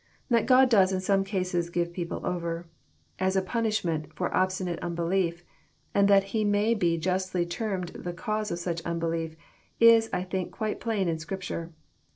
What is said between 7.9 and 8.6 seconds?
cause of